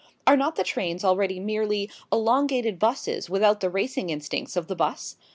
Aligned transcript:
Are 0.25 0.35
not 0.35 0.55
the 0.55 0.63
trains 0.63 1.03
already 1.05 1.39
merely 1.39 1.87
elongated 2.11 2.79
buses 2.79 3.29
without 3.29 3.59
the 3.59 3.69
racing 3.69 4.09
instincts 4.09 4.55
of 4.55 4.65
the 4.65 4.75
bus? 4.75 5.15